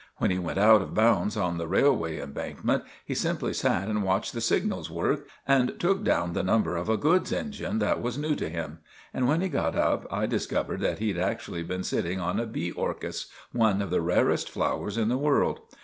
When 0.17 0.31
we 0.31 0.39
went 0.39 0.57
out 0.57 0.81
of 0.81 0.95
bounds 0.95 1.37
on 1.37 1.59
the 1.59 1.67
railway 1.67 2.19
embankment, 2.19 2.83
he 3.05 3.13
simply 3.13 3.53
sat 3.53 3.87
and 3.87 4.01
watched 4.01 4.33
the 4.33 4.41
signals 4.41 4.89
work, 4.89 5.27
and 5.47 5.79
took 5.79 6.03
down 6.03 6.33
the 6.33 6.41
number 6.41 6.75
of 6.75 6.89
a 6.89 6.97
goods 6.97 7.31
engine 7.31 7.77
that 7.77 8.01
was 8.01 8.17
new 8.17 8.33
to 8.37 8.49
him. 8.49 8.79
And 9.13 9.27
when 9.27 9.41
he 9.41 9.47
got 9.47 9.75
up, 9.75 10.11
I 10.11 10.25
discovered 10.25 10.79
that 10.81 10.97
he'd 10.97 11.19
actually 11.19 11.61
been 11.61 11.83
sitting 11.83 12.19
on 12.19 12.39
a 12.39 12.47
bee 12.47 12.71
orchis—one 12.71 13.79
of 13.79 13.91
the 13.91 14.01
rarest 14.01 14.49
flowers 14.49 14.97
in 14.97 15.07
the 15.07 15.19
world! 15.19 15.59